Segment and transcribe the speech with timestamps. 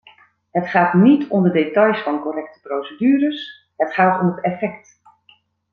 [0.51, 4.99] Het gaat niet om de details van correcte procedures: het gaat om het effect.